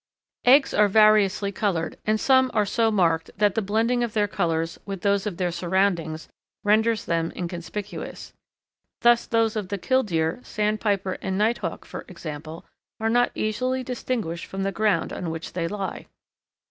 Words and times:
Eggs 0.45 0.73
are 0.73 0.87
variously 0.87 1.51
coloured, 1.51 1.95
and 2.07 2.19
some 2.19 2.49
are 2.55 2.65
so 2.65 2.89
marked 2.89 3.29
that 3.37 3.53
the 3.53 3.61
blending 3.61 4.03
of 4.03 4.13
their 4.13 4.27
colours 4.27 4.79
with 4.83 5.01
those 5.01 5.27
of 5.27 5.37
their 5.37 5.51
surroundings 5.51 6.27
renders 6.63 7.05
them 7.05 7.31
inconspicuous. 7.35 8.33
Thus 9.01 9.27
those 9.27 9.55
of 9.55 9.67
the 9.69 9.77
Killdeer, 9.77 10.39
Sandpiper, 10.41 11.19
and 11.21 11.37
Nighthawk, 11.37 11.85
for 11.85 12.03
example, 12.07 12.65
are 12.99 13.11
not 13.11 13.29
easily 13.35 13.83
distinguished 13.83 14.47
from 14.47 14.63
the 14.63 14.71
ground 14.71 15.13
on 15.13 15.29
which 15.29 15.53
they 15.53 15.67
lie. 15.67 16.07